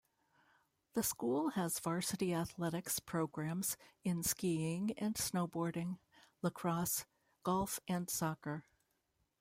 The 0.93 1.03
school 1.03 1.49
has 1.49 1.77
varsity 1.77 2.33
athletics 2.33 2.97
programs 2.97 3.77
in 4.03 4.23
skiing 4.23 4.93
and 4.97 5.13
snowboarding, 5.13 5.99
lacrosse, 6.41 7.05
golf 7.43 7.79
and 7.87 8.09
soccer. 8.09 8.65